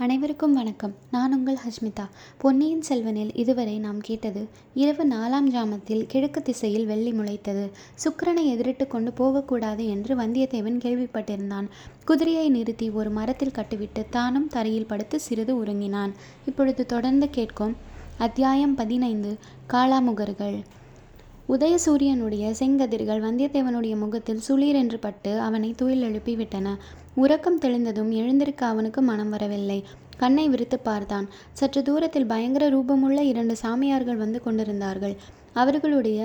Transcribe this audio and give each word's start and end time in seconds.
அனைவருக்கும் 0.00 0.52
வணக்கம். 0.52 0.94
நான் 1.10 1.34
உங்கள் 1.34 1.58
ஹஷ்மிதா. 1.68 2.04
பொன்னியின் 2.38 2.82
செல்வனில் 2.82 3.34
இதுவரை 3.34 3.78
நாம் 3.78 4.00
கேட்டது 4.00 4.48
இரவு 4.74 5.08
நாலாம் 5.08 5.50
ஜாமத்தில் 5.50 6.04
கிழக்கு 6.08 6.42
திசையில் 6.42 6.86
வெள்ளி 6.86 7.12
முளைத்தது. 7.12 7.70
சுக்கரனை 8.04 8.44
எதிரிட்டு 8.44 8.86
கொண்டு 8.86 9.12
போகக்கூடாது 9.12 9.86
என்று 9.86 10.16
வந்தியத்தேவன் 10.16 10.78
கேள்விப்பட்டிருந்தான். 10.84 11.68
குதிரையை 12.04 12.48
நிறுத்தி 12.50 12.90
ஒரு 12.90 13.10
மரத்தில் 13.10 13.50
கட்டிவிட்டு 13.50 14.06
தானும் 14.10 14.46
தரையில் 14.46 14.86
படுத்து 14.86 15.20
சிறிது 15.20 15.56
உறங்கினான். 15.56 16.12
இப்பொழுது 16.46 16.86
தொடர்ந்து 16.86 17.30
கேட்கும் 17.30 17.76
அத்தியாயம் 18.18 18.74
பதினைந்து 18.74 19.38
காளாமுகர்கள் 19.68 20.62
உதயசூரியனுடைய 21.54 22.50
செங்கதிர்கள் 22.50 23.22
வந்தியத்தேவனுடைய 23.22 23.96
முகத்தில் 23.96 24.42
சுளீர் 24.48 24.78
என்று 24.82 24.98
பட்டு 24.98 25.38
அவனை 25.38 25.74
துயில் 25.76 26.02
எழுப்பி 26.02 26.36
விட்டன 26.36 26.76
உறக்கம் 27.14 27.58
தெளிந்ததும் 27.60 28.10
எழுந்திருக்க 28.10 28.66
அவனுக்கு 28.66 29.00
மனம் 29.02 29.30
வரவில்லை. 29.30 29.78
கண்ணை 30.16 30.48
விரித்து 30.48 30.78
பார்த்தான். 30.78 31.26
சற்று 31.52 31.82
தூரத்தில் 31.82 32.26
பயங்கர 32.26 32.68
ரூபமுள்ள 32.68 33.20
இரண்டு 33.32 33.56
சாமியார்கள் 33.56 34.16
வந்து 34.16 34.40
கொண்டிருந்தார்கள். 34.42 35.16
அவர்களுடைய 35.52 36.20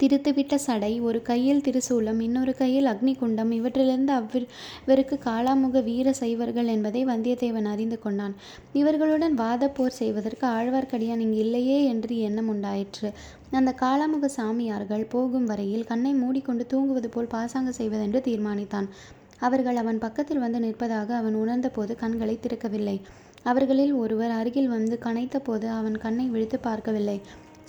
திருத்துவிட்ட 0.00 0.54
சடை 0.54 1.00
ஒரு 1.00 1.18
கையில் 1.22 1.62
திருசூலம் 1.66 2.20
இன்னொரு 2.20 2.52
கையில் 2.54 2.86
அக்னி 2.86 3.12
குண்டம் 3.16 3.50
இவற்றிலிருந்து 3.50 4.12
அவ்விர் 4.18 4.46
இவருக்கு 4.84 5.16
காளாமுக 5.24 5.82
வீர 5.82 6.12
சைவர்கள் 6.20 6.66
என்பதை 6.66 7.00
வந்தியத்தேவன் 7.06 7.68
அறிந்து 7.72 7.98
கொண்டான். 7.98 8.34
இவர்களுடன் 8.72 9.34
வாத 9.34 9.68
போர் 9.68 9.98
செய்வதற்கு 9.98 10.46
ஆழ்வார்க்கடியான் 10.46 11.22
இங்கு 11.24 11.38
இல்லையே 11.38 11.84
என்று 11.84 12.18
எண்ணம் 12.18 12.48
உண்டாயிற்று. 12.48 13.10
அந்த 13.50 13.74
காளாமுக 13.80 14.30
சாமியார்கள் 14.38 15.04
போகும் 15.08 15.44
வரையில் 15.44 15.84
கண்ணை 15.84 16.12
மூடிக்கொண்டு 16.14 16.66
தூங்குவது 16.66 17.08
போல் 17.08 17.32
பாசாங்க 17.34 17.72
செய்வதென்று 17.80 18.20
தீர்மானித்தான். 18.20 18.88
அவர்கள் 19.38 19.76
அவன் 19.76 19.98
பக்கத்தில் 19.98 20.38
வந்து 20.38 20.58
நிற்பதாக 20.58 21.08
அவன் 21.16 21.34
உணர்ந்தபோது 21.34 21.94
கண்களை 21.96 22.38
திறக்கவில்லை. 22.38 22.96
அவர்களில் 23.42 23.92
ஒருவர் 23.94 24.30
அருகில் 24.30 24.68
வந்து 24.68 24.98
கனைத்த 25.04 25.38
போது 25.38 25.70
அவன் 25.70 25.98
கண்ணை 25.98 26.26
விழித்து 26.26 26.58
பார்க்கவில்லை. 26.58 27.18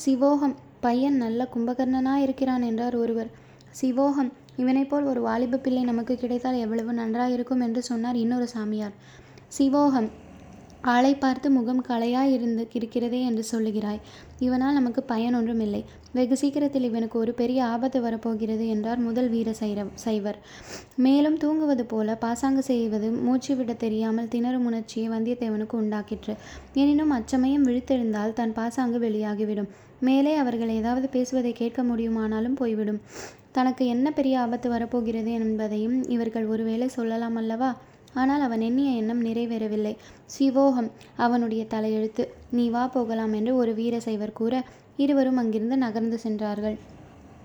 சிவோகம் 0.06 0.56
பையன் 0.80 1.16
நல்ல 1.16 1.48
கும்பகர்ணனாயிருக்கிறான் 1.56 2.66
என்றார் 2.66 2.96
ஒருவர். 2.96 3.30
சிவோகம் 3.82 4.32
இவனைப் 4.56 4.90
போல் 4.90 5.04
ஒரு 5.04 5.22
வாலிப 5.22 5.58
பிள்ளை 5.58 5.84
நமக்கு 5.84 6.16
கிடைத்தால் 6.16 6.56
எவ்வளவு 6.56 6.94
நன்றாயிருக்கும்? 6.94 7.62
என்று 7.62 7.84
சொன்னார் 7.84 8.16
இன்னொரு 8.16 8.48
சாமியார். 8.48 8.96
சிவோகம் 9.58 10.08
ஆளை 10.82 11.16
பார்த்து 11.16 11.52
முகம் 11.52 11.86
களையாய் 11.88 12.32
இருந்து 12.32 12.68
இருக்கிறதே 12.74 13.22
என்று 13.22 13.44
சொல்லுகிறாய். 13.52 14.00
இவனால் 14.40 14.74
நமக்கு 14.74 15.04
பயன் 15.04 15.34
ஒன்றும் 15.34 15.60
இல்லை 15.60 15.86
வெகு 16.14 16.38
சீக்கிரத்தில் 16.38 16.84
இவனுக்கு 16.84 17.20
ஒரு 17.20 17.34
பெரிய 17.34 17.66
ஆபத்து 17.66 18.02
வரப்போகிறது 18.02 18.68
என்றார் 18.68 18.98
முதல் 18.98 19.30
வீர 19.30 19.52
சைர 19.52 19.86
சைவர். 19.94 20.38
மேலும் 20.96 21.38
தூங்குவது 21.38 21.86
போல 21.86 22.16
பாசாங்கு 22.16 22.64
செய்வது 22.64 23.12
மூச்சு 23.12 23.56
விட 23.56 23.74
தெரியாமல் 23.74 24.28
திணறும் 24.28 24.66
உணர்ச்சியை 24.66 25.10
வந்தியத்தேவனுக்கு 25.10 25.74
உண்டாக்கிற்று. 25.74 26.36
எனினும் 26.74 27.10
அச்சமயம் 27.10 27.66
விழித்தெழுந்தால் 27.66 28.34
தன் 28.34 28.54
பாசாங்கு 28.54 29.00
வெளியாகிவிடும். 29.00 29.70
மேலே 30.00 30.36
அவர்கள் 30.36 30.70
ஏதாவது 30.70 31.10
பேசுவதை 31.10 31.52
கேட்க 31.52 31.84
முடியுமானாலும் 31.84 32.56
போய்விடும். 32.56 33.02
தனக்கு 33.52 33.86
என்ன 33.86 34.12
பெரிய 34.12 34.40
ஆபத்து 34.40 34.70
வரப்போகிறது 34.70 35.32
என்பதையும் 35.32 36.10
இவர்கள் 36.10 36.46
ஒருவேளை 36.46 36.88
சொல்லலாம் 36.88 37.36
அல்லவா? 37.36 37.78
ஆனால் 38.14 38.42
அவன் 38.42 38.62
எண்ணிய 38.62 38.92
எண்ணம் 38.92 39.26
நிறைவேறவில்லை. 39.26 39.96
சிவோகம் 40.40 40.92
அவனுடைய 41.16 41.66
தலையெழுத்து. 41.70 42.26
நீ 42.52 42.70
வா 42.70 42.88
போகலாம் 42.88 43.34
என்று 43.34 43.56
ஒரு 43.56 43.74
வீரசைவர் 43.74 44.34
கூற 44.34 44.64
இருவரும் 44.98 45.38
அங்கிருந்து 45.38 45.78
நகர்ந்து 45.78 46.18
சென்றார்கள். 46.18 46.78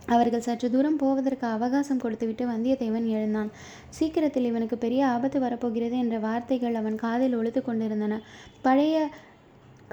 அவர்கள் 0.06 0.40
சற்று 0.40 0.70
தூரம் 0.70 0.96
போவதற்கு 0.96 1.46
அவகாசம் 1.46 2.00
கொடுத்துவிட்டு 2.00 2.46
வந்தியத்தேவன் 2.46 3.06
எழுந்தான். 3.06 3.50
சீக்கிரத்தில் 3.88 4.44
இவனுக்கு 4.44 4.78
பெரிய 4.78 5.06
ஆபத்து 5.06 5.40
வரப்போகிறது 5.40 5.98
என்ற 5.98 6.18
வார்த்தைகள் 6.18 6.74
அவன் 6.74 6.96
காதில் 6.96 7.34
ஒழித்து 7.34 7.62
கொண்டிருந்தன. 7.62 8.20
பழைய 8.62 9.08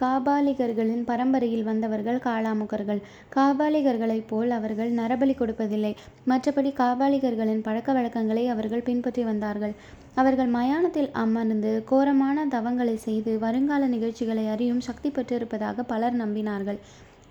காபாலிகர்களின் 0.02 1.04
பரம்பரையில் 1.08 1.66
வந்தவர்கள் 1.70 2.20
காளாமுகர்கள் 2.26 3.02
காபாலிகர்களைப் 3.36 4.28
போல் 4.30 4.52
அவர்கள் 4.58 4.92
நரபலி 5.00 5.34
கொடுப்பதில்லை. 5.38 5.92
மற்றபடி 6.30 6.72
காபாலிகர்களின் 6.82 7.64
பழக்க 7.68 7.94
வழக்கங்களை 7.98 8.44
அவர்கள் 8.54 8.86
பின்பற்றி 8.90 9.24
வந்தார்கள். 9.24 9.74
அவர்கள் 10.16 10.50
மயானத்தில் 10.58 11.10
அமர்ந்து 11.24 11.72
கோரமான 11.92 12.46
தவங்களை 12.56 12.96
செய்து 13.08 13.34
வருங்கால 13.40 13.88
நிகழ்ச்சிகளை 13.96 14.46
அறியும் 14.48 14.86
சக்தி 14.88 15.12
பெற்றிருப்பதாக 15.18 15.84
பலர் 15.84 16.18
நம்பினார்கள். 16.22 16.80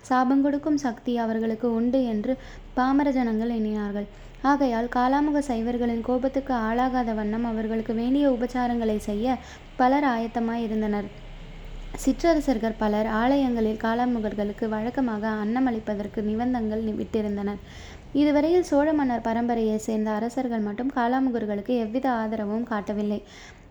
சாபம் 0.05 0.43
கொடுக்கும் 0.43 0.81
சக்தி 0.87 1.13
அவர்களுக்கு 1.25 1.69
உண்டு 1.79 2.01
என்று 2.13 2.35
பாமர 2.75 3.11
ஜனங்கள் 3.11 3.55
எண்ணினார்கள். 3.59 4.09
ஆகையால் 4.43 4.89
காலாமுக 4.97 5.39
சைவர்களின் 5.49 6.05
கோபத்துக்கு 6.09 6.55
ஆளாகாத 6.69 7.15
வண்ணம் 7.21 7.49
அவர்களுக்கு 7.53 7.95
வேண்டிய 7.95 8.27
உபச்சாரங்களை 8.37 8.99
செய்ய 9.09 9.37
பலர் 9.77 10.07
ஆயத்தமாய் 10.13 10.67
இருந்தனர் 10.67 11.09
சிற்றரசர்கள் 11.95 12.81
பலர் 12.81 13.09
ஆலயங்களில் 13.21 13.81
காலாமுகர்களுக்கு 13.85 14.67
வழக்கமாக 14.69 15.29
அன்னம் 15.43 15.69
அளிப்பதற்கு 15.71 16.21
நிபந்தங்கள் 16.29 16.83
விட்டிருந்தனர். 17.01 17.61
இதுவரையில் 18.13 18.67
சோழ 18.71 18.89
மன்னர் 18.93 19.25
பரம்பரையை 19.29 19.77
சேர்ந்த 19.87 20.11
அரசர்கள் 20.11 20.67
மட்டும் 20.67 20.93
காலாமுகர்களுக்கு 20.97 21.73
எவ்வித 21.85 22.07
ஆதரவும் 22.11 22.69
காட்டவில்லை. 22.73 23.21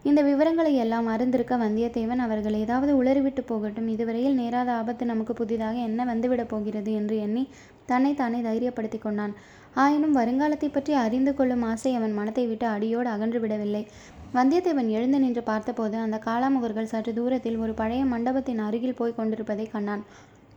இந்த 0.03 0.21
விவரங்களை 0.21 0.73
எல்லாம் 0.83 1.07
அறிந்திருக்க 1.13 1.53
வந்தியத்தேவன் 1.57 2.23
அவர்கள் 2.25 2.59
ஏதாவது 2.63 2.91
உளறிவிட்டு 3.01 3.41
போகட்டும். 3.51 3.87
இதுவரையில் 3.87 4.39
நேராத 4.41 4.71
ஆபத்து 4.71 5.05
நமக்கு 5.05 5.33
புதிதாக 5.33 5.75
என்ன 5.89 6.05
வந்துவிடப் 6.11 6.51
போகிறது 6.51 6.91
என்று 6.93 7.17
எண்ணி 7.17 7.43
தன்னை 7.85 8.13
தானே 8.13 8.39
தைரியப்படுத்தி 8.41 8.99
கொண்டான். 8.99 9.33
ஆயினும் 9.73 10.15
வருங்காலத்தை 10.19 10.69
பற்றி 10.71 10.93
அறிந்து 11.05 11.35
கொள்ளும் 11.35 11.65
ஆசை 11.71 11.95
அவன் 11.95 12.13
மனத்தை 12.19 12.47
விட்டு 12.47 12.65
அடியோடு 12.67 13.09
அகன்று 13.09 13.39
விடவில்லை. 13.39 13.87
வந்தியத்தேவன் 14.35 14.89
எழுந்து 14.97 15.19
நின்று 15.23 15.41
பார்த்தபோது 15.49 15.95
அந்த 16.05 16.17
காளாமுகர்கள் 16.25 16.89
சற்று 16.91 17.11
தூரத்தில் 17.17 17.59
ஒரு 17.63 17.73
பழைய 17.73 18.01
மண்டபத்தின் 18.05 18.61
அருகில் 18.65 18.97
போய் 18.97 19.17
கொண்டிருப்பதை 19.19 19.65
கண்டான். 19.73 20.03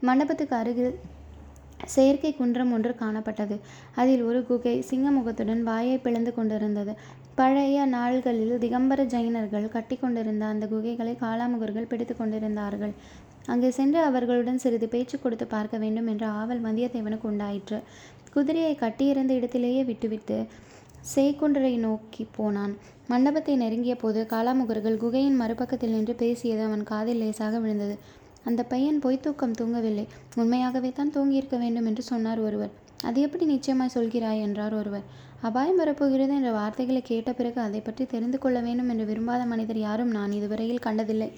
மண்டபத்துக்கு 0.08 0.54
அருகில் 0.56 0.94
செயற்கை 1.94 2.30
குன்றம் 2.38 2.72
ஒன்று 2.76 2.92
காணப்பட்டது. 3.02 3.56
அதில் 4.00 4.22
ஒரு 4.22 4.40
குகை 4.48 4.74
சிங்கமுகத்துடன் 4.90 5.62
வாயை 5.68 5.96
பிளந்து 5.98 6.32
கொண்டிருந்தது. 6.34 6.94
பழைய 7.34 7.84
நாள்களில் 7.94 8.54
திகம்பர 8.64 9.04
ஜைனர்கள் 9.14 9.68
கட்டி 9.76 9.96
கொண்டிருந்த 9.96 10.44
அந்த 10.46 10.66
குகைகளை 10.72 11.14
காளாமுகர்கள் 11.24 11.90
பிடித்து 11.92 12.16
கொண்டிருந்தார்கள். 12.16 12.94
அங்கே 13.46 13.70
சென்று 13.78 14.00
அவர்களுடன் 14.08 14.62
சிறிது 14.64 14.88
பேச்சு 14.88 15.18
கொடுத்து 15.18 15.46
பார்க்க 15.46 15.84
வேண்டும் 15.84 16.10
என்ற 16.14 16.26
ஆவல் 16.40 16.64
வந்தியத்தேவனுக்கு 16.66 17.30
உண்டாயிற்று. 17.32 17.78
குதிரையை 18.34 18.74
கட்டியிருந்த 18.82 19.32
இடத்திலேயே 19.34 19.84
விட்டுவிட்டு 19.84 20.38
சேய்குன்றரை 21.14 21.74
நோக்கி 21.78 22.26
போனான். 22.36 22.74
மண்டபத்தை 23.08 23.56
நெருங்கிய 23.56 23.94
போது 23.96 24.26
காலாமுகர்கள் 24.30 24.96
குகையின் 24.96 25.40
மறுபக்கத்தில் 25.40 25.94
நின்று 25.94 26.14
பேசியது 26.14 26.62
அவன் 26.62 26.82
காதில் 26.82 27.16
லேசாக 27.16 27.58
விழுந்தது. 27.58 27.96
அந்த 28.44 28.62
பையன் 28.62 28.98
பொய் 28.98 29.20
தூக்கம் 29.20 29.56
தூங்கவில்லை. 29.60 30.04
உண்மையாகவே 30.34 30.92
தான் 30.92 31.10
தூங்கியிருக்க 31.10 31.58
வேண்டும் 31.58 31.84
என்று 31.84 32.02
சொன்னார் 32.02 32.40
ஒருவர். 32.40 32.70
அது 33.04 33.20
எப்படி 33.20 33.44
நிச்சயமாய் 33.44 33.94
சொல்கிறாய்? 33.94 34.40
என்றார் 34.40 34.74
ஒருவர். 34.74 35.06
அபாயம் 35.40 35.76
வரப்போகிறது 35.76 36.34
என்ற 36.34 36.50
வார்த்தைகளை 36.52 37.02
கேட்ட 37.02 37.32
பிறகு 37.32 37.60
அதை 37.60 37.80
பற்றி 37.80 38.06
தெரிந்து 38.06 38.38
கொள்ள 38.38 38.60
வேண்டும் 38.60 38.88
என்று 38.88 39.04
விரும்பாத 39.04 39.44
மனிதர் 39.46 39.78
யாரும் 39.78 40.10
நான் 40.10 40.32
இதுவரையில் 40.32 40.78
கண்டதில்லை. 40.78 41.30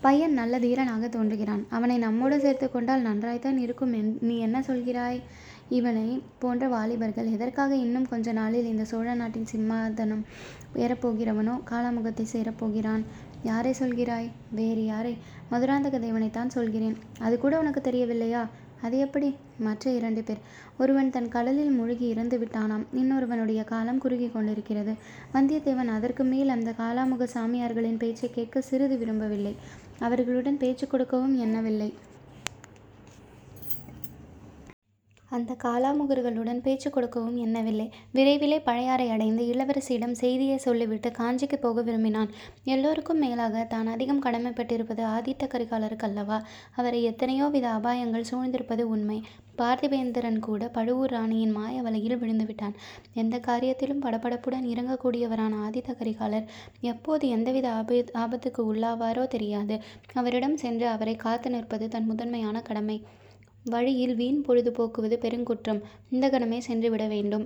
பையன் 0.00 0.32
நல்ல 0.32 0.58
தீரனாக 0.58 1.08
தோன்றுகிறான். 1.08 1.66
அவனை 1.70 1.98
நம்மோடு 1.98 2.40
சேர்த்து 2.40 2.70
கொண்டால் 2.70 3.00
நன்றாய்த்தான் 3.00 3.58
இருக்கும். 3.58 3.92
என் 3.92 4.18
நீ 4.20 4.38
என்ன 4.38 4.58
சொல்கிறாய்? 4.60 5.20
இவனை 5.68 6.22
போன்ற 6.38 6.68
வாலிபர்கள் 6.68 7.30
எதற்காக 7.30 7.76
இன்னும் 7.76 8.08
கொஞ்ச 8.08 8.32
நாளில் 8.32 8.66
இந்த 8.66 8.84
சோழ 8.84 9.14
நாட்டின் 9.14 9.46
சிம்மாதனம் 9.56 10.24
ஏறப்போகிறவனோ 10.74 11.60
காலாமுகத்தை 11.70 12.24
சேரப்போகிறான்? 12.32 13.04
யாரை 13.42 13.74
சொல்கிறாய்? 13.78 14.30
வேறு 14.50 14.84
யாரை? 14.84 15.16
மதுராந்தக 15.50 15.98
தேவனைத்தான் 15.98 16.48
சொல்கிறேன். 16.48 16.96
அது 17.18 17.38
கூட 17.38 17.58
உனக்கு 17.58 17.80
தெரியவில்லையா? 17.80 18.48
அது 18.82 18.98
எப்படி? 18.98 19.36
மற்ற 19.58 19.90
இரண்டு 19.90 20.22
பேர். 20.22 20.38
ஒருவன் 20.78 21.10
தன் 21.10 21.28
கடலில் 21.28 21.70
மூழ்கி 21.70 22.08
இறந்து 22.08 22.38
விட்டானாம். 22.38 22.86
இன்னொருவனுடைய 22.94 23.64
காலம் 23.64 23.98
குறுகி 23.98 24.28
கொண்டிருக்கிறது. 24.28 24.94
வந்தியத்தேவன் 25.34 25.86
அதற்கு 25.86 26.24
மேல் 26.24 26.48
அந்த 26.48 26.74
காலாமுக 26.78 27.28
சாமியார்களின் 27.34 27.98
பேச்சை 27.98 28.30
கேட்க 28.30 28.60
சிறிது 28.60 28.98
விரும்பவில்லை. 28.98 29.56
அவர்களுடன் 29.98 30.58
பேச்சு 30.58 30.86
கொடுக்கவும் 30.86 31.38
எண்ணவில்லை. 31.38 31.94
அந்த 35.36 35.52
காலாமுகர்களுடன் 35.62 36.62
பேச்சு 36.64 36.88
கொடுக்கவும் 36.90 37.36
எண்ணவில்லை. 37.36 37.86
விரைவிலே 38.16 38.58
பழையாறை 38.64 39.06
அடைந்து 39.10 39.42
இளவரசியிடம் 39.52 40.16
செய்தியை 40.22 40.58
சொல்லிவிட்டு 40.58 41.10
காஞ்சிக்கு 41.18 41.56
போக 41.56 41.82
விரும்பினான். 41.82 42.30
எல்லோருக்கும் 42.64 43.22
மேலாக 43.24 43.64
தான் 43.64 43.86
அதிகம் 43.86 44.22
கடமைப்பட்டிருப்பது 44.22 45.02
ஆதித்த 45.14 45.46
கரிகாலருக்கு 45.54 46.06
அல்லவா? 46.08 46.38
அவரை 46.74 47.00
எத்தனையோ 47.04 47.46
வித 47.46 47.68
அபாயங்கள் 47.68 48.28
சூழ்ந்திருப்பது 48.30 48.84
உண்மை. 48.94 49.18
பார்த்திபேந்திரன் 49.58 50.38
கூட 50.46 50.62
பழுவூர் 50.68 51.14
ராணியின் 51.16 51.52
மாய 51.56 51.82
வலையில் 51.82 52.20
விழுந்துவிட்டான். 52.22 52.76
எந்த 53.14 53.36
காரியத்திலும் 53.48 54.04
படபடப்புடன் 54.04 54.66
இறங்கக்கூடியவரான 54.72 55.58
ஆதித்த 55.66 55.90
கரிகாலர் 56.00 56.48
எப்போது 56.92 57.24
எந்தவித 57.28 57.68
ஆப 57.80 58.00
ஆபத்துக்கு 58.22 58.62
உள்ளாவாரோ 58.70 59.26
தெரியாது. 59.34 59.76
அவரிடம் 60.20 60.56
சென்று 60.56 60.88
அவரை 60.88 61.16
காத்து 61.26 61.50
நிற்பது 61.50 61.88
தன் 61.88 62.10
முதன்மையான 62.12 62.60
கடமை. 62.70 62.98
வழியில் 63.64 64.14
வீண் 64.14 64.40
பொழுது 64.40 64.72
போக்குவது 64.72 65.18
பெருங்குற்றம் 65.18 65.82
இந்த 66.10 66.28
கணமே 66.30 66.58
சென்று 66.58 66.90
விட 66.90 67.06
வேண்டும் 67.06 67.44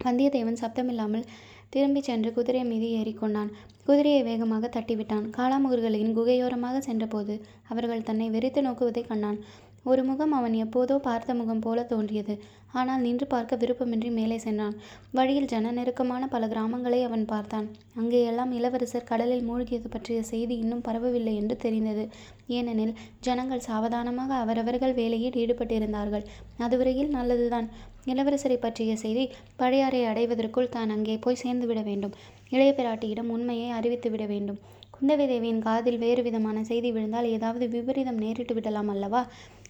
வந்தியத்தேவன் 0.00 0.60
சப்தமில்லாமல் 0.60 1.26
திரும்பி 1.68 2.00
சென்று 2.00 2.32
குதிரை 2.32 2.64
மீது 2.64 2.88
ஏறிக்கொண்டான். 3.00 3.50
குதிரையை 3.84 4.22
வேகமாக 4.22 4.68
தட்டிவிட்டான். 4.68 5.26
காளாமுகர்களின் 5.36 6.16
குகையோரமாக 6.16 6.78
சென்றபோது 6.78 7.34
அவர்கள் 7.68 8.02
தன்னை 8.02 8.30
வெறித்து 8.30 8.62
நோக்குவதைக் 8.62 9.08
கண்டான். 9.08 9.38
ஒரு 9.84 10.04
முகம் 10.04 10.32
அவன் 10.32 10.52
எப்போதோ 10.54 10.98
பார்த்த 10.98 11.34
முகம் 11.34 11.60
போல 11.60 11.82
தோன்றியது. 11.82 12.34
ஆனால் 12.72 13.00
நின்று 13.00 13.26
பார்க்க 13.26 13.56
விருப்பமின்றி 13.56 14.10
மேலே 14.10 14.38
சென்றான். 14.38 14.76
வழியில் 15.10 15.44
ஜன 15.44 15.72
நெருக்கமான 15.72 16.28
பல 16.28 16.46
கிராமங்களை 16.46 17.02
அவன் 17.02 17.24
பார்த்தான். 17.24 17.66
அங்கேயெல்லாம் 18.00 18.50
இளவரசர் 18.50 19.04
கடலில் 19.04 19.50
மூழ்கியது 19.50 19.88
பற்றிய 19.90 20.22
செய்தி 20.22 20.56
இன்னும் 20.56 20.80
பரவவில்லை 20.80 21.36
என்று 21.36 21.56
தெரிந்தது. 21.56 22.04
ஏனெனில் 22.48 22.94
ஜனங்கள் 23.20 23.60
சாவதானமாக 23.60 24.34
அவரவர்கள் 24.34 24.92
வேலையில் 24.92 25.38
ஈடுபட்டிருந்தார்கள். 25.42 26.24
அதுவரையில் 26.58 27.08
நல்லதுதான். 27.08 27.68
இளவரசரைப் 28.06 28.60
பற்றிய 28.60 28.96
செய்தி 28.96 29.24
பழையாறை 29.56 30.04
அடைவதற்குள் 30.04 30.68
தான் 30.68 30.90
அங்கே 30.90 31.16
போய் 31.16 31.42
சேர்ந்துவிட 31.44 31.82
வேண்டும். 31.84 32.14
இளைய 32.50 32.74
பிராட்டியிடம் 32.76 33.28
உண்மையை 33.28 33.70
அறிவித்துவிட 33.70 34.26
வேண்டும். 34.26 34.60
குந்தவை 34.94 35.26
தேவியின் 35.26 35.62
காதில் 35.62 35.98
வேறு 35.98 36.22
விதமான 36.22 36.64
செய்தி 36.64 36.92
விழுந்தால் 36.92 37.24
ஏதாவது 37.26 37.68
விபரீதம் 37.68 38.20
நேரிட்டு 38.20 38.52
விடலாம் 38.52 38.88
அல்லவா? 38.88 39.22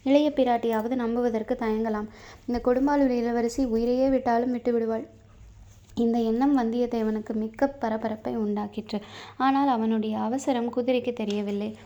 இளைய 0.03 0.29
பிராட்டியாவது 0.35 0.95
நம்புவதற்கு 1.03 1.55
தயங்கலாம். 1.59 2.07
இந்த 2.47 2.59
கொடும்பாளூர் 2.67 3.13
இளவரசி 3.21 3.63
உயிரையே 3.65 4.09
விட்டாலும் 4.09 4.55
விட்டுவிடுவாள். 4.55 5.05
இந்த 5.95 6.17
எண்ணம் 6.19 6.57
வந்தியத்தேவனுக்கு 6.57 7.33
மிக்க 7.33 7.67
பரபரப்பை 7.67 8.33
உண்டாக்கிற்று. 8.37 8.99
ஆனால் 9.37 9.67
அவனுடைய 9.67 10.15
அவசரம் 10.19 10.73
குதிரைக்கு 10.75 11.13
தெரியவில்லை. 11.13 11.77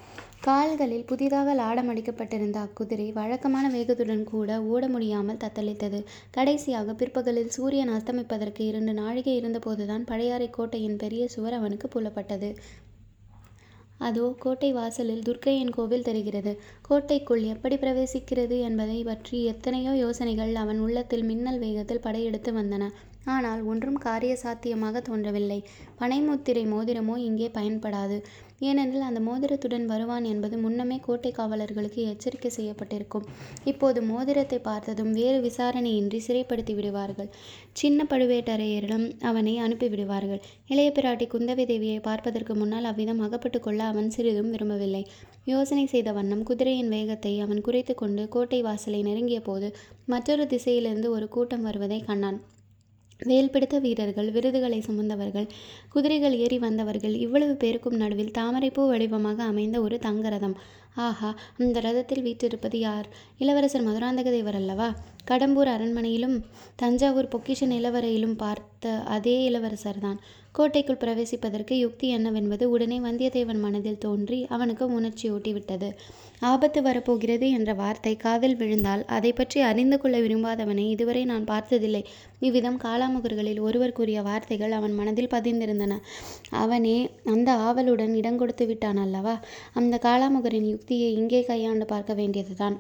கால்களில் 0.42 1.06
புதிதாக 1.06 1.54
லாடமடிக்கப்பட்டிருந்த 1.56 2.58
அக்குதிரை 2.66 3.08
வழக்கமான 3.14 3.66
வேகத்துடன் 3.69 4.24
கூட 4.24 4.60
ஓட 4.62 4.84
முடியாமல் 4.88 5.42
தத்தளித்தது. 5.44 6.00
கடைசியாக 6.31 6.94
பிற்பகலில் 6.94 7.54
சூரியன் 7.56 7.90
அஸ்தமிப்பதற்கு 7.90 8.62
இரண்டு 8.62 8.94
நாழிகை 8.94 9.36
இருந்தபோதுதான் 9.42 10.06
பழையாறை 10.06 10.50
கோட்டையின் 10.50 11.00
பெரிய 11.04 11.28
சுவர் 11.28 11.54
அவனுக்கு 11.54 11.88
புலப்பட்டது. 11.88 12.52
அதோ 13.99 14.35
கோட்டை 14.39 14.73
வாசலில் 14.73 15.23
துர்க்கையின் 15.23 15.69
கோவில் 15.69 16.03
தெரிகிறது. 16.03 16.51
கோட்டைக்குள் 16.81 17.44
எப்படி 17.44 17.75
பிரவேசிக்கிறது 17.75 18.59
என்பதைப் 18.61 19.05
பற்றி 19.05 19.45
எத்தனையோ 19.45 19.95
யோசனைகள் 19.95 20.55
அவன் 20.55 20.79
உள்ளத்தில் 20.79 21.23
மின்னல் 21.23 21.59
வேகத்தில் 21.59 21.99
படையெடுத்து 21.99 22.53
வந்தன. 22.53 22.83
ஆனால் 23.27 23.62
ஒன்றும் 23.63 23.97
காரிய 23.97 24.35
சாத்தியமாக 24.35 25.01
தோன்றவில்லை. 25.01 25.57
பனைமுத்திரை 26.00 26.63
மோதிரமோ 26.65 27.15
இங்கே 27.18 27.47
பயன்படாது. 27.50 28.18
ஏனெனில் 28.59 29.01
அந்த 29.01 29.19
மோதிரத்துடன் 29.19 29.85
வருவான் 29.85 30.24
என்பது 30.24 30.57
முன்னமே 30.57 30.97
கோட்டை 31.00 31.31
காவலர்களுக்கு 31.31 32.01
எச்சரிக்கை 32.07 32.51
செய்யப்பட்டிருக்கும். 32.56 33.25
இப்போது 33.63 34.01
மோதிரத்தை 34.01 34.59
பார்த்ததும் 34.59 35.12
வேறு 35.12 35.41
விசாரணையின்றி 35.41 36.21
சிறைப்படுத்தி 36.27 36.75
விடுவார்கள். 36.75 37.29
சின்ன 37.71 38.07
பழுவேட்டரையரிடம் 38.09 39.06
அவனை 39.21 39.56
அனுப்பிவிடுவார்கள். 39.59 40.41
இளைய 40.68 40.91
பிராட்டி 40.91 41.27
குந்தவை 41.27 41.65
தேவியை 41.65 42.00
பார்ப்பதற்கு 42.01 42.56
முன்னால் 42.56 42.83
அவ்விதம் 42.83 43.19
அகப்பட்டு 43.19 43.59
கொள்ள 43.59 43.83
அவன் 43.83 44.09
சிறிதும் 44.09 44.50
விரும்பவில்லை. 44.50 45.03
யோசனை 45.45 45.85
செய்த 45.85 46.12
வண்ணம் 46.12 46.44
குதிரையின் 46.44 46.89
வேகத்தை 46.89 47.39
அவன் 47.39 47.62
குறைத்து 47.62 47.95
கொண்டு 47.95 48.30
கோட்டை 48.30 48.62
வாசலை 48.62 49.01
நெருங்கியபோது 49.03 49.69
மற்றொரு 50.06 50.45
திசையிலிருந்து 50.47 51.09
ஒரு 51.09 51.27
கூட்டம் 51.27 51.62
வருவதைக் 51.62 52.07
கண்டான். 52.07 52.39
வேல் 53.19 53.50
பிடித்த 53.50 53.80
வீரர்கள் 53.80 54.31
விருதுகளை 54.31 54.80
சுமந்தவர்கள் 54.80 55.48
குதிரைகள் 55.90 56.36
ஏறி 56.38 56.58
வந்தவர்கள் 56.60 57.16
இவ்வளவு 57.16 57.56
பேருக்கும் 57.56 57.96
நடுவில் 57.96 58.31
தாமரைப்பூ 58.31 58.88
வடிவமாக 58.88 59.44
அமைந்த 59.44 59.81
ஒரு 59.81 60.00
தங்க 60.00 60.30
ரதம். 60.30 60.56
ஆஹா 60.97 61.35
அந்த 61.59 61.79
ரதத்தில் 61.79 62.21
வீற்றிருப்பது 62.21 62.79
யார்? 62.79 63.07
இளவரசர் 63.38 63.88
மதுராந்தக 63.88 64.23
தேவர் 64.23 64.55
அல்லவா? 64.55 64.95
கடம்பூர் 65.27 65.67
அரண்மனையிலும் 65.67 66.41
தஞ்சாவூர் 66.75 67.27
பொக்கிஷ 67.27 67.65
நிலவரையிலும் 67.65 68.38
பார்த்த 68.38 68.89
அதே 68.89 69.49
இளவரசர்தான். 69.49 70.17
கோட்டைக்குள் 70.51 70.95
பிரவேசிப்பதற்கு 70.95 71.73
யுக்தி 71.73 72.07
என்னவென்பது 72.07 72.69
உடனே 72.69 72.99
வந்தியத்தேவன் 72.99 73.59
மனதில் 73.59 73.97
தோன்றி 73.97 74.45
அவனுக்கு 74.49 75.01
உணர்ச்சியூட்டிவிட்டது. 75.01 75.91
ஆபத்து 76.39 76.81
வரப்போகிறது 76.81 77.49
என்ற 77.49 77.73
வார்த்தை 77.73 78.17
காதில் 78.17 78.55
விழுந்தால் 78.55 79.05
அதை 79.05 79.33
பற்றி 79.33 79.61
அறிந்து 79.61 79.97
கொள்ள 79.97 80.19
விரும்பாதவனை 80.19 80.89
இதுவரை 80.89 81.25
நான் 81.25 81.44
பார்த்ததில்லை. 81.44 82.05
இவ்விதம் 82.39 82.79
காளாமுகர்களில் 82.83 83.59
ஒருவர் 83.59 83.91
கூறிய 83.91 84.21
வார்த்தைகள் 84.21 84.71
அவன் 84.71 84.94
மனதில் 84.94 85.27
பதிந்திருந்தன. 85.27 85.97
அவனே 86.49 87.09
அந்த 87.25 87.53
ஆவலுடன் 87.53 88.15
இடம் 88.15 88.38
கொடுத்து 88.38 88.65
விட்டான் 88.65 88.97
அல்லவா? 88.97 89.39
அந்தக் 89.73 90.03
காளாமுகரின் 90.03 90.67
யுக்தியை 90.89 91.07
இங்கே 91.13 91.39
கையாண்டு 91.44 91.86
பார்க்க 91.86 92.12
வேண்டியதுதான். 92.13 92.75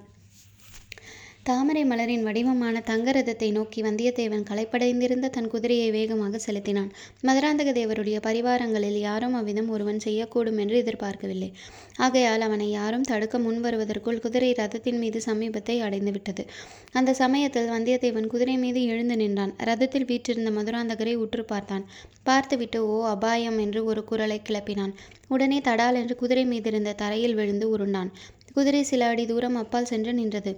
தாமரை 1.47 1.81
மலரின் 1.85 2.23
வடிவமான 2.27 2.77
தங்க 2.81 3.11
ரதத்தை 3.11 3.47
நோக்கி 3.51 3.79
வந்தியத்தேவன் 3.81 4.45
களைப்படைந்திருந்த 4.49 5.27
தன் 5.29 5.47
குதிரையை 5.47 5.91
வேகமாக 5.91 6.39
செலுத்தினான். 6.45 6.89
மதுராந்தக 7.23 7.71
தேவருடைய 7.71 8.17
பரிவாரங்களில் 8.25 8.97
யாரும் 8.99 9.33
அவ்விதம் 9.33 9.69
ஒருவன் 9.69 10.01
செய்யக்கூடும் 10.05 10.57
என்று 10.57 10.77
எதிர்பார்க்கவில்லை. 10.77 11.49
ஆகையால் 11.97 12.41
அவனை 12.41 12.67
யாரும் 12.69 13.01
தடுக்க 13.01 13.39
முன்வருவதற்குள் 13.39 14.19
குதிரை 14.19 14.51
ரதத்தின் 14.51 14.99
மீது 14.99 15.21
சமீபத்தை 15.25 15.77
அடைந்துவிட்டது. 15.81 16.45
அந்த 16.91 17.13
சமயத்தில் 17.13 17.71
வந்தியத்தேவன் 17.75 18.27
குதிரை 18.27 18.57
மீது 18.57 18.81
எழுந்து 18.83 19.17
நின்றான். 19.17 19.53
ரதத்தில் 19.63 20.07
வீற்றிருந்த 20.11 20.51
மதுராந்தகரை 20.51 21.15
உற்று 21.15 21.45
பார்த்தான். 21.45 21.85
பார்த்துவிட்டு 22.23 22.81
ஓ 22.87 22.97
அபாயம் 23.07 23.59
என்று 23.59 23.83
ஒரு 23.85 24.03
குரலை 24.03 24.41
கிளப்பினான். 24.49 24.95
உடனே 25.27 25.59
தடால் 25.59 25.95
என்று 25.95 26.15
குதிரை 26.15 26.45
மீதிருந்த 26.45 26.97
தரையில் 27.03 27.33
விழுந்து 27.33 27.77
உருண்டான். 27.77 28.11
குதிரை 28.53 28.83
சில 28.83 29.07
அடி 29.07 29.25
தூரம் 29.25 29.55
அப்பால் 29.55 29.89
சென்று 29.93 30.11
நின்றது. 30.13 30.51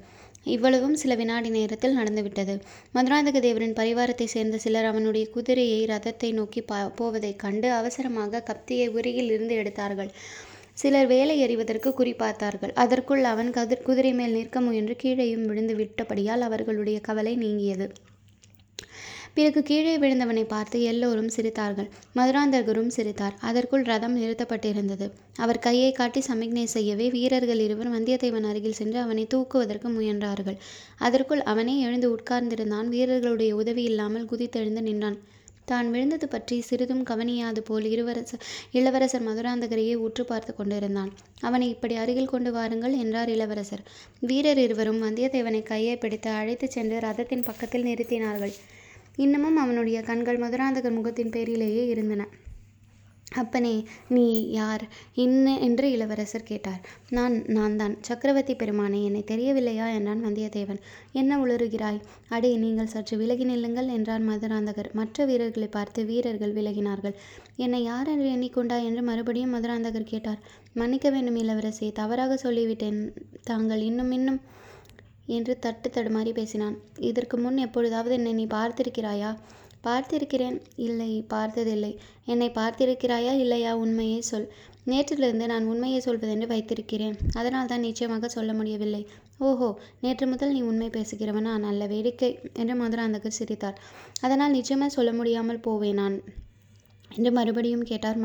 இவ்வளவும் 0.45 0.95
சில 0.95 1.15
வினாடி 1.15 1.49
நேரத்தில் 1.49 1.97
நடந்துவிட்டது. 1.97 2.53
மதுராந்தக 2.93 3.39
தேவரின் 3.39 3.75
பரிவாரத்தை 3.79 4.25
சேர்ந்த 4.25 4.57
சிலர் 4.57 4.85
அவனுடைய 4.85 5.25
குதிரையை 5.29 5.81
ரதத்தை 5.85 6.33
நோக்கி 6.33 6.63
போவதைக் 6.95 7.39
கண்டு 7.39 7.71
அவசரமாக 7.71 8.43
கப்தியை 8.49 8.87
உறையில் 8.89 9.31
இருந்து 9.31 9.55
எடுத்தார்கள். 9.55 10.11
சிலர் 10.73 11.07
வேலை 11.07 11.39
எறிவதற்கு 11.39 11.89
குறிப்பார்த்தார்கள் 11.91 12.73
அதற்குள் 12.73 13.23
அவன் 13.23 13.51
கதிர் 13.51 13.83
குதிரை 13.83 14.13
மேல் 14.13 14.31
நிற்க 14.31 14.61
முயன்று 14.61 14.95
கீழேயும் 15.03 15.45
விழுந்து 15.45 15.75
விட்டபடியால் 15.75 16.41
அவர்களுடைய 16.41 16.99
கவலை 16.99 17.35
நீங்கியது. 17.37 17.87
பிறகு 19.35 19.59
கீழே 19.63 19.93
விழுந்தவனை 19.97 20.43
பார்த்து 20.47 20.77
எல்லோரும் 20.83 21.31
சிரித்தார்கள். 21.35 21.89
மதுராந்தகரும் 22.15 22.91
சிரித்தார். 22.95 23.35
அதற்குள் 23.41 23.83
ரதம் 23.83 24.15
நிறுத்தப்பட்டிருந்தது. 24.17 25.05
அவர் 25.37 25.59
கையை 25.59 25.91
காட்டி 25.91 26.21
சமிக்ஞை 26.21 26.65
செய்யவே 26.75 27.07
வீரர்கள் 27.09 27.63
இருவர் 27.65 27.93
வந்தியத்தேவன் 27.95 28.47
அருகில் 28.51 28.79
சென்று 28.79 28.99
அவனை 28.99 29.25
தூக்குவதற்கு 29.33 29.89
முயன்றார்கள். 29.97 30.57
அதற்குள் 30.99 31.43
அவனே 31.53 31.75
எழுந்து 31.79 32.09
உட்கார்ந்திருந்தான் 32.15 32.87
வீரர்களுடைய 32.87 33.53
உதவியில்லாமல் 33.55 34.29
குதித்தெழுந்து 34.31 34.81
நின்றான். 34.81 35.19
தான் 35.65 35.89
விழுந்தது 35.93 36.27
பற்றி 36.27 36.55
சிறிதும் 36.61 37.03
கவனியாது 37.03 37.61
போல் 37.63 37.87
இருவரசர் 37.91 38.43
இளவரசர் 38.71 39.25
மதுராந்தகரையே 39.27 39.95
உற்று 40.05 40.23
பார்த்து 40.25 40.51
கொண்டிருந்தான். 40.55 41.11
அவனை 41.41 41.67
இப்படி 41.69 41.95
அருகில் 41.95 42.31
கொண்டு 42.33 42.51
வாருங்கள் 42.51 42.95
என்றார் 43.03 43.29
இளவரசர். 43.29 43.83
வீரர் 44.19 44.61
இருவரும் 44.65 45.03
வந்தியத்தேவனை 45.05 45.61
கையை 45.63 45.95
பிடித்து 45.97 46.31
அழைத்துச் 46.39 46.75
சென்று 46.77 46.97
ரதத்தின் 46.99 47.47
பக்கத்தில் 47.49 47.87
நிறுத்தினார்கள். 47.89 48.55
இன்னமும் 49.19 49.55
அவனுடைய 49.55 50.01
கண்கள் 50.01 50.37
மதுராந்தகர் 50.37 50.97
முகத்தின் 50.99 51.29
பேரிலேயே 51.29 51.83
இருந்தன. 51.87 52.27
அப்பனே 53.33 53.73
நீ 54.07 54.23
யார்? 54.51 54.83
என்ன 55.15 55.57
என்று 55.57 55.87
இளவரசர் 55.91 56.43
கேட்டார். 56.43 56.79
நான் 57.09 57.35
நான்தான். 57.47 57.95
சக்கரவர்த்தி 58.01 58.53
பெருமானே 58.53 58.99
என்னை 59.03 59.21
தெரியவில்லையா? 59.23 59.87
என்றான் 59.89 60.23
வந்தியத்தேவன். 60.25 60.79
என்ன 61.11 61.37
உளறுகிறாய்? 61.37 61.99
அடே 62.29 62.51
நீங்கள் 62.55 62.87
சற்று 62.87 63.17
விலகி 63.17 63.45
நில்லுங்கள் 63.45 63.91
என்றார் 63.93 64.25
மதுராந்தகர். 64.29 64.89
மற்ற 64.93 65.25
வீரர்களை 65.25 65.67
பார்த்து 65.67 66.05
வீரர்கள் 66.05 66.53
விலகினார்கள். 66.53 67.15
என்னை 67.55 67.83
யார் 67.83 68.07
என்று 68.07 68.29
எண்ணிக்கொண்டாய்? 68.29 68.85
என்று 68.85 69.01
மறுபடியும் 69.01 69.53
மதுராந்தகர் 69.53 70.11
கேட்டார். 70.13 70.41
மன்னிக்க 70.73 71.09
வேண்டும் 71.09 71.35
இளவரசே 71.35 71.89
தவறாக 71.91 72.39
சொல்லிவிட்டேன் 72.43 72.99
தாங்கள் 73.43 73.81
இன்னும் 73.81 74.11
இன்னும் 74.11 74.41
என்று 75.37 75.53
தட்டு 75.59 75.89
தடுமாறி 75.89 76.31
பேசினான். 76.33 76.75
இதற்கு 77.09 77.37
முன் 77.37 77.57
எப்பொழுதாவது 77.57 78.15
என்னை 78.15 78.33
நீ 78.33 78.45
பார்த்திருக்கிறாயா? 78.45 79.31
பார்த்திருக்கிறேன். 79.83 80.57
இல்லை 80.87 81.11
பார்த்ததில்லை. 81.33 81.91
என்னை 82.25 82.49
பார்த்திருக்கிறாயா 82.49 83.33
இல்லையா? 83.43 83.73
உண்மையை 83.75 84.19
சொல். 84.21 84.49
நேற்றிலிருந்து 84.87 85.45
நான் 85.45 85.65
உண்மையை 85.65 85.99
சொல்வதென்று 86.05 86.47
வைத்திருக்கிறேன். 86.47 87.15
அதனால் 87.33 87.67
தான் 87.67 87.85
நிச்சயமாக 87.87 88.27
சொல்ல 88.27 88.53
முடியவில்லை. 88.53 89.01
ஓஹோ 89.39 89.69
நேற்று 90.01 90.27
முதல் 90.27 90.51
நீ 90.51 90.61
உண்மை 90.61 90.89
பேசுகிறவனா? 90.89 91.53
நல்ல 91.67 91.85
வேடிக்கை 91.85 92.31
என்று 92.53 92.75
மதுராந்தகர் 92.75 93.39
சிரித்தார். 93.39 93.79
அதனால் 94.21 94.55
நிச்சயமாக 94.57 94.95
சொல்ல 94.97 95.11
முடியாமல் 95.13 95.65
போவேன் 95.67 95.99
நான் 96.01 96.17
என்று 97.15 97.31
மறுபடியும் 97.31 97.83
கேட்டார் 97.83 98.19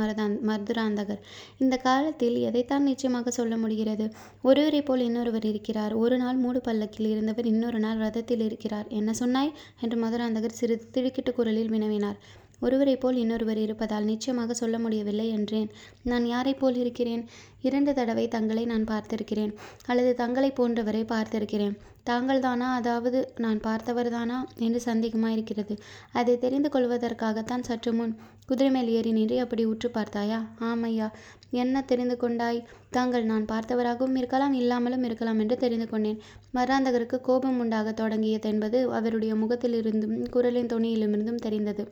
மதுராந்தகர். 0.46 1.20
இந்த 1.58 1.76
காலத்தில் 1.76 2.36
எதைத்தான் 2.36 2.82
நிச்சயமாக 2.82 3.30
சொல்ல 3.30 3.56
முடிகிறது? 3.56 4.12
ஒருவரைப் 4.42 4.86
போல் 4.86 5.00
இன்னொருவர் 5.00 5.44
இருக்கிறார். 5.44 5.92
ஒரு 5.94 6.16
நாள் 6.16 6.36
மூடு 6.36 6.60
பல்லக்கில் 6.60 7.10
இருந்தவர் 7.10 7.46
இன்னொரு 7.46 7.78
நாள் 7.78 7.96
ரதத்தில் 7.96 8.44
இருக்கிறார். 8.44 8.86
என்ன 8.88 9.12
சொன்னாய்? 9.12 9.52
என்று 9.80 9.98
மதுராந்தகர் 10.04 10.48
சிறிது 10.48 10.88
திடுக்கிட்டு 10.90 11.34
குரலில் 11.34 11.70
வினவினார். 11.70 12.16
ஒருவரைப் 12.64 13.00
போல் 13.00 13.16
இன்னொருவர் 13.16 13.59
இருப்பதால் 13.59 14.04
நிச்சயமாக 14.04 14.54
சொல்ல 14.54 14.78
முடியவில்லை 14.78 15.26
என்றேன். 15.28 15.71
நான் 16.02 16.26
யாரைப் 16.26 16.61
போல் 16.61 16.76
இருக்கிறேன்? 16.76 17.23
இரண்டு 17.61 17.92
தடவை 17.94 18.26
தங்களை 18.28 18.64
நான் 18.64 18.85
பார்த்திருக்கிறேன். 18.85 19.52
அல்லது 19.87 20.12
தங்களைப் 20.14 20.59
போன்றவரை 20.59 21.02
பார்த்திருக்கிறேன். 21.12 21.75
தாங்கள் 22.02 22.40
தானா 22.40 22.75
அதாவது 22.75 23.18
நான் 23.37 23.61
பார்த்தவர்தானா 23.61 24.38
என்று 24.59 24.80
சந்தேகமாயிருக்கிறது. 24.85 25.75
அதை 26.12 26.35
தெரிந்து 26.38 26.71
கொள்வதற்காகத்தான் 26.73 27.62
சற்று 27.62 27.92
முன் 27.92 28.14
குதிரைமேல் 28.49 28.90
ஏறி 28.97 29.12
நின்று 29.12 29.37
அப்படி 29.40 29.62
உற்று 29.64 29.88
பார்த்தாயா? 29.90 30.38
ஆமையா 30.61 31.06
என்ன 31.52 31.83
தெரிந்து 31.83 32.16
கொண்டாய்? 32.16 32.59
தாங்கள் 32.90 33.25
நான் 33.25 33.44
பார்த்தவராகவும் 33.44 34.16
இருக்கலாம் 34.16 34.52
இல்லாமலும் 34.52 35.04
இருக்கலாம் 35.04 35.38
என்று 35.38 35.56
தெரிந்து 35.56 35.87
கொண்டேன். 35.88 36.18
மராந்தகருக்கு 36.54 37.18
கோபம் 37.21 37.59
உண்டாகத் 37.59 38.00
தொடங்கியதென்பது 38.00 38.78
அவருடைய 38.99 39.35
முகத்திலிருந்தும் 39.35 40.28
குரலின் 40.28 40.73
துணியிலிருந்தும் 40.73 41.42
தெரிந்தது. 41.47 41.85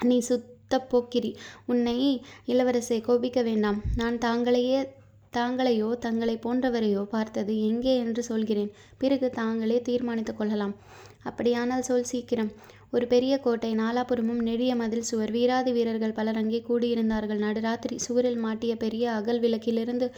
நீ 0.00 0.18
சுத்தப் 0.18 0.90
போக்கிரி. 0.90 1.36
உன்னை 1.66 2.22
இளவரசே 2.46 3.00
கோபிக்க 3.00 3.42
வேண்டாம். 3.42 3.82
நான் 3.96 4.18
தாங்களையே 4.18 4.88
தாங்களையோ 5.32 5.98
தங்களைப் 5.98 6.48
போன்றவரையோ 6.48 7.04
பார்த்தது 7.04 7.66
எங்கே 7.66 7.96
என்று 7.96 8.22
சொல்கிறேன். 8.22 8.70
பிறகு 8.98 9.30
தாங்களே 9.30 9.80
தீர்மானித்துக் 9.80 10.38
கொள்ளலாம். 10.38 10.74
அப்படியானால் 11.22 11.82
சொல் 11.82 12.04
சீக்கிரம். 12.04 12.52
ஒரு 12.90 13.06
பெரிய 13.06 13.38
கோட்டை. 13.38 13.74
நாலாபுறமும் 13.74 14.42
நெடிய 14.42 14.74
மதில் 14.74 15.02
சுவர். 15.02 15.30
வீராதி 15.30 15.72
வீரர்கள் 15.72 16.12
பலர் 16.12 16.36
அங்கே 16.36 16.62
கூடியிருந்தார்கள். 16.68 17.42
நடுராத்திரி. 17.46 17.96
சுவரில் 17.96 18.36
மாட்டிய 18.36 18.76
பெரிய 18.76 19.12
அகல் 19.12 19.40
விளக்கிலிருந்து 19.40 20.10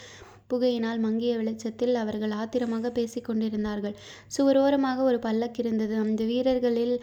புகையினால் 0.51 0.99
மங்கிய 0.99 1.37
வெளிச்சத்தில் 1.37 1.95
அவர்கள் 1.95 2.31
ஆத்திரமாக 2.31 2.91
பேசிக் 2.91 3.25
கொண்டிருந்தார்கள். 3.25 3.97
சுவரோரமாக 4.39 4.99
ஒரு 4.99 5.19
பல்லக்கிருந்தது. 5.19 5.95
அந்த 5.97 6.25
வீரர்களில் 6.25 7.03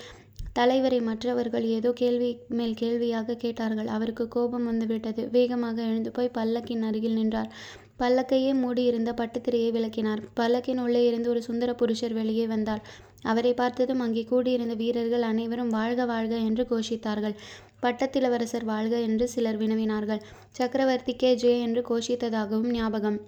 தலைவரை 0.54 1.02
மற்றவர்கள் 1.02 1.64
ஏதோ 1.66 1.92
கேள்வி 1.92 2.38
மேல் 2.50 2.74
கேள்வியாக 2.74 3.36
கேட்டார்கள். 3.36 3.88
அவருக்குக் 3.88 4.32
கோபம் 4.32 4.66
வந்துவிட்டது. 4.66 5.30
வேகமாக 5.32 5.82
எழுந்துபோய் 5.84 6.32
பல்லக்கின் 6.34 6.82
அருகில் 6.82 7.14
நின்றார். 7.14 7.52
பல்லக்கையே 8.00 8.54
மூடியிருந்த 8.54 9.14
பட்டுத்திரையை 9.18 9.72
விலக்கினார். 9.72 10.18
பல்லக்கின் 10.36 10.78
உள்ளே 10.78 11.08
இருந்து 11.08 11.30
ஒரு 11.30 11.42
சுந்தர 11.42 11.74
புருஷர் 11.74 12.14
வெளியே 12.14 12.48
வந்தார். 12.48 12.84
அவரைப் 13.22 13.58
பார்த்ததும் 13.58 14.00
அங்கே 14.00 14.24
கூடியிருந்த 14.24 14.74
வீரர்கள் 14.74 15.22
அனைவரும் 15.22 15.70
வாழ்க 15.70 16.06
வாழ்க 16.06 16.36
என்று 16.36 16.68
கோஷித்தார்கள். 16.70 17.36
பட்டத்திலவரசர் 17.82 18.64
வாழ்க 18.64 19.00
என்று 19.00 19.28
சிலர் 19.28 19.58
வினவினார்கள். 19.58 20.22
சக்கரவர்த்திக்கே 20.58 21.34
ஜே 21.34 21.60
என்று 21.60 21.84
கோஷித்ததாகவும் 21.90 22.72
ஞாபகம். 22.72 23.20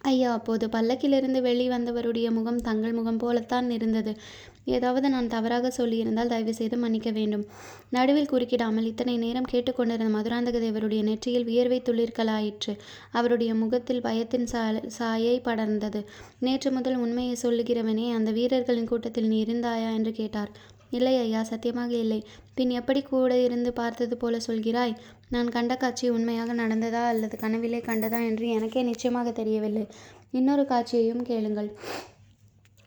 ஐயா 0.00 0.32
அப்போது 0.32 0.66
பல்லக்கிலிருந்து 0.66 1.40
வெளி 1.40 1.68
வந்தவருடைய 1.68 2.30
முகம் 2.30 2.60
தங்கள் 2.60 2.92
முகம் 2.92 3.16
போலத்தான் 3.16 3.70
இருந்தது. 3.70 4.16
ஏதாவது 4.64 5.10
நான் 5.10 5.28
தவறாக 5.28 5.72
சொல்லியிருந்தால் 5.76 6.26
தயவுசெய்து 6.26 6.76
மன்னிக்க 6.76 7.10
வேண்டும். 7.10 7.46
நடுவில் 7.88 8.30
குறுக்கிடாமல் 8.30 8.84
இத்தனை 8.84 9.16
நேரம் 9.16 9.42
கேட்டுக்கொண்டிருந்த 9.42 10.18
மதுராந்தக 10.18 10.58
தேவருடைய 10.58 11.02
நெற்றியில் 11.02 11.46
வியர்வைத் 11.46 11.88
துளிர்களாயிற்று. 11.88 12.76
அவருடைய 13.12 13.54
முகத்தில் 13.54 14.00
பயத்தின் 14.00 14.46
சாயை 14.86 15.40
படர்ந்தது. 15.44 16.04
நேற்று 16.38 16.70
முதல் 16.70 16.96
உண்மையை 16.96 17.36
சொல்லுகிறவனே 17.42 18.12
அந்த 18.12 18.30
வீரர்களின் 18.30 18.88
கூட்டத்தில் 18.88 19.26
நீ 19.26 19.44
இருந்தாயா? 19.44 19.94
என்று 19.94 20.12
கேட்டார். 20.12 20.50
இல்லை 20.90 21.16
ஐயா. 21.16 21.42
சத்தியமாக 21.42 21.92
இல்லை. 21.92 22.24
பின் 22.54 22.70
எப்படி 22.70 23.02
கூட 23.02 23.38
இருந்து 23.38 23.72
பார்த்தது 23.72 24.16
போல 24.16 24.38
சொல்கிறாய்? 24.46 24.96
நான் 25.28 25.48
கண்ட 25.48 25.76
காட்சி 25.76 26.08
உண்மையாக 26.08 26.54
நடந்ததா 26.54 27.04
அல்லது 27.04 27.36
கனவிலே 27.40 27.78
கண்டதா 27.78 28.26
என்று 28.26 28.48
எனக்கே 28.48 28.82
நிச்சயமாக 28.82 29.30
தெரியவில்லை. 29.30 29.86
இன்னொரு 30.30 30.66
காட்சியையும் 30.66 31.22
கேளுங்கள். 31.22 31.72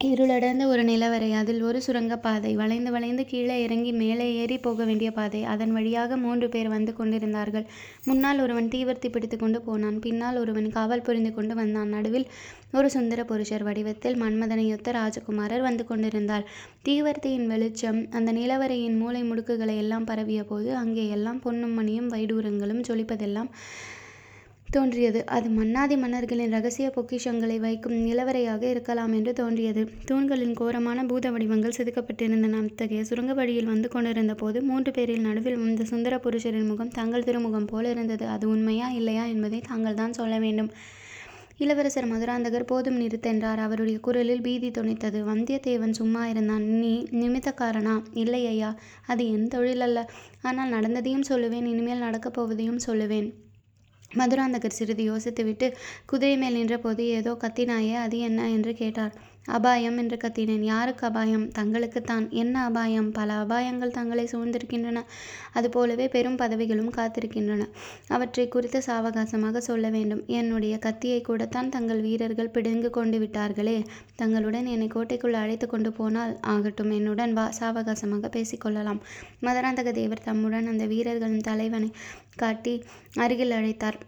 இருளடர்ந்த 0.02 0.64
ஒரு 0.66 0.84
நிலவறை. 0.84 1.34
அதில் 1.34 1.62
ஒரு 1.62 1.82
சுரங்கப் 1.82 2.22
பாதை. 2.22 2.56
வளைந்து 2.56 2.92
வளைந்து 2.92 3.26
கீழே 3.26 3.56
இறங்கி 3.64 3.92
மேலே 3.92 4.36
ஏறி 4.36 4.58
போக 4.58 4.86
வேண்டிய 4.86 5.10
பாதை. 5.12 5.44
அதன் 5.44 5.72
வழியாக 5.72 6.18
மூன்று 6.18 6.48
பேர் 6.50 6.68
வந்து 6.68 6.94
கொண்டிருந்தார்கள். 6.96 7.66
முன்னால் 8.06 8.42
ஒருவன் 8.42 8.68
தீவர்த்தி 8.68 9.10
பிடித்து 9.10 9.38
கொண்டு 9.38 9.62
போனான். 9.62 9.98
பின்னால் 10.00 10.38
ஒருவன் 10.38 10.70
காவல் 10.70 11.02
புரிந்து 11.02 11.34
கொண்டு 11.34 11.56
வந்தான். 11.56 11.88
நடுவில் 11.88 12.28
ஒரு 12.74 12.90
சுந்தர 12.90 13.24
புருஷர் 13.24 13.64
வடிவத்தில் 13.64 14.20
மன்மதனையொத்த 14.22 14.94
ராஜகுமாரர் 15.00 15.62
வந்து 15.62 15.86
கொண்டிருந்தார். 15.86 16.46
தீவர்த்தியின் 16.86 17.48
வெளிச்சம் 17.48 18.08
அந்த 18.12 18.32
நிலவறையின் 18.34 18.98
மூலை 18.98 19.24
முடுக்குகளை 19.24 19.78
எல்லாம் 19.78 20.08
பரவியபோது 20.08 20.72
அங்கேயெல்லாம் 20.84 21.42
பொன்னும் 21.42 21.74
மணியும் 21.74 22.12
வைடூரங்களும் 22.12 22.84
ஜொலிப்பதெல்லாம் 22.90 23.52
தோன்றியது. 24.70 25.26
அது 25.26 25.50
மன்னாதி 25.50 25.96
மன்னர்களின் 25.96 26.52
ரகசிய 26.52 26.92
பொக்கிஷங்களை 26.96 27.60
வைக்கும் 27.60 27.94
நிலவறையாக 27.94 28.62
இருக்கலாம் 28.62 29.14
என்று 29.14 29.34
தோன்றியது. 29.34 29.90
தூண்களின் 30.06 30.54
கோரமான 30.54 31.06
பூத 31.06 31.32
வடிவங்கள் 31.32 31.76
செதுக்கப்பட்டிருந்தன. 31.78 32.60
அத்தகைய 32.64 33.02
சுரங்கவழியில் 33.02 33.64
வந்து 33.64 33.76
வந்து 33.78 33.90
கொண்டிருந்தபோது 33.90 34.62
மூன்று 34.62 34.92
பேரில் 34.92 35.22
நடுவில் 35.22 35.58
வந்த 35.58 35.84
சுந்தர 35.84 36.18
புருஷரின் 36.18 36.68
முகம் 36.68 36.90
தங்கள் 36.90 37.24
திருமுகம் 37.24 37.66
போலிருந்தது. 37.66 38.28
அது 38.28 38.50
உண்மையா 38.50 38.90
இல்லையா 38.90 39.26
என்பதை 39.26 39.62
தாங்கள் 39.62 39.94
தான் 39.94 40.14
சொல்ல 40.14 40.40
வேண்டும். 40.40 40.72
இளவரசர் 41.58 42.12
மதுராந்தகர் 42.12 42.66
போதும் 42.66 43.02
நிறுத்தென்றார். 43.02 43.58
அவருடைய 43.58 44.00
குரலில் 44.00 44.42
பீதி 44.42 44.70
துணைத்தது 44.70 45.22
வந்தியத்தேவன் 45.24 45.90
சும்மா 45.90 46.28
இருந்தான். 46.28 46.64
நீ 46.64 47.08
நிமித்தக்காரனா? 47.12 48.04
இல்லை 48.14 48.48
ஐயா. 48.48 48.76
அது 49.06 49.32
என் 49.32 49.50
அல்ல 49.82 50.10
ஆனால் 50.42 50.70
நடந்ததையும் 50.70 51.28
சொல்லுவேன். 51.30 51.66
இனிமேல் 51.66 51.98
நடக்கப் 51.98 52.42
போவதையும் 52.42 52.86
சொல்லுவேன். 52.88 53.30
மதுராந்தகர் 54.12 54.76
சிறிது 54.76 55.04
யோசித்துவிட்டு 55.04 55.68
குதிரைமேல் 56.12 56.58
நின்றபோது 56.58 57.06
ஏதோ 57.14 57.38
கத்தினாயே 57.42 57.96
அது 57.98 58.20
என்ன? 58.20 58.50
என்று 58.50 58.74
கேட்டார். 58.74 59.14
அபாயம் 59.48 59.98
என்று 59.98 60.18
கத்தினேன். 60.18 60.64
யாருக்கு 60.64 61.08
அபாயம்? 61.08 61.46
தங்களுக்குத்தான். 61.50 62.30
என்ன 62.30 62.64
அபாயம்? 62.64 63.12
பல 63.12 63.34
அபாயங்கள் 63.34 63.92
தங்களை 63.92 64.30
சூழ்ந்திருக்கின்றன. 64.32 65.02
அதுபோலவே 65.54 66.08
பெரும் 66.08 66.38
பதவிகளும் 66.38 66.92
காத்திருக்கின்றன. 66.92 67.68
அவற்றை 68.08 68.48
குறித்து 68.48 68.82
சாவகாசமாக 68.86 69.58
சொல்ல 69.58 69.90
வேண்டும். 69.90 70.24
என்னுடைய 70.28 70.78
கத்தியை 70.78 71.22
கூடத்தான் 71.22 71.70
தங்கள் 71.70 72.02
வீரர்கள் 72.02 72.50
பிடுங்கு 72.50 72.90
கொண்டு 72.90 73.20
விட்டார்களே 73.20 73.78
தங்களுடன் 74.16 74.66
என்னை 74.66 74.88
கோட்டைக்குள் 74.88 75.34
அழைத்து 75.34 75.68
கொண்டு 75.68 75.92
போனால் 75.92 76.40
ஆகட்டும். 76.42 76.92
என்னுடன் 76.92 77.34
வா. 77.34 77.52
சாவகாசமாக 77.60 78.28
பேசிக் 78.28 78.62
கொள்ளலாம். 78.62 79.02
மதுராந்தக 79.42 79.92
தேவர் 79.92 80.26
தம்முடன் 80.26 80.68
அந்த 80.68 80.86
வீரர்களின் 80.86 81.48
தலைவனை 81.50 81.92
காட்டி 82.36 82.76
அருகில் 83.16 83.52
அழைத்தார். 83.52 84.00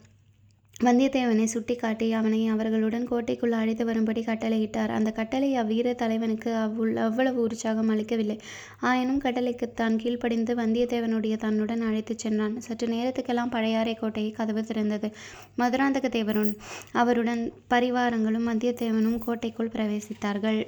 வந்தியத்தேவனை 0.83 1.43
சுட்டிக்காட்டி 1.43 2.11
அவனை 2.11 2.47
அவர்களுடன் 2.47 3.07
கோட்டைக்குள் 3.07 3.51
அழைத்து 3.51 3.85
வரும்படி 3.85 4.21
கட்டளையிட்டார். 4.21 4.91
அந்த 4.97 5.11
கட்டளை 5.11 5.49
அவ்வீர 5.55 5.95
தலைவனுக்கு 5.95 6.55
அவ்வளவு 6.55 7.41
உற்சாகம் 7.41 7.89
அளிக்கவில்லை. 7.89 8.37
ஆயினும் 8.79 9.21
கட்டளைக்கு 9.21 9.67
தான் 9.73 9.97
கீழ்ப்படிந்து 9.97 10.55
வந்தியத்தேவனுடைய 10.55 11.37
தன்னுடன் 11.37 11.81
அழைத்துச் 11.81 12.17
சென்றான். 12.17 12.55
சற்று 12.59 12.87
நேரத்துக்கெல்லாம் 12.87 13.53
பழையாறை 13.57 13.95
கோட்டையை 13.95 14.31
கதவு 14.31 14.61
திறந்தது. 14.61 15.09
மதுராந்தக 15.57 16.09
தேவரும் 16.17 16.55
அவருடன் 16.91 17.43
பரிவாரங்களும் 17.69 18.49
வந்தியத்தேவனும் 18.51 19.17
கோட்டைக்குள் 19.17 19.73
பிரவேசித்தார்கள். 19.75 20.67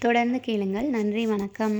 தொடர்ந்து 0.00 0.40
கேளுங்கள். 0.40 0.88
நன்றி 0.88 1.26
வணக்கம். 1.26 1.76